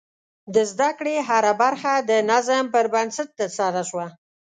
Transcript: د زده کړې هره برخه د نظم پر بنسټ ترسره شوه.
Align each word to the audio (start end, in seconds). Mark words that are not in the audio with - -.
د 0.53 0.55
زده 0.71 0.89
کړې 0.99 1.15
هره 1.29 1.53
برخه 1.61 1.93
د 2.09 2.11
نظم 2.31 2.63
پر 2.73 2.85
بنسټ 2.93 3.29
ترسره 3.39 3.81
شوه. 3.89 4.07